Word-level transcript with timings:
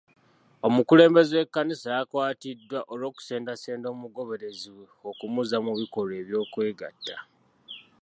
Omukulembeze 0.67 1.33
w'ekkanisa 1.39 1.87
yakwatiddwa 1.97 2.79
olw'okusendasenda 2.93 3.87
omugoberezi 3.95 4.69
we 4.77 4.85
okumuzza 5.09 5.57
mu 5.65 5.71
bikolwa 5.79 6.13
eby'okwegatta. 6.21 7.17